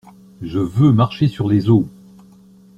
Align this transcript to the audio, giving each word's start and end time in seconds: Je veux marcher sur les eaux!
Je 0.41 0.57
veux 0.57 0.91
marcher 0.91 1.27
sur 1.27 1.47
les 1.47 1.69
eaux! 1.69 1.87